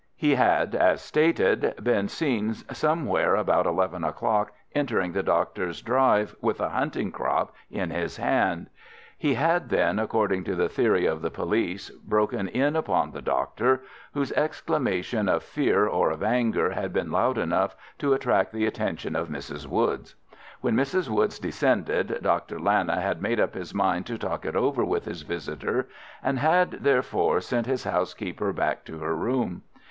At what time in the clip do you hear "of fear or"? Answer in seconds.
15.29-16.09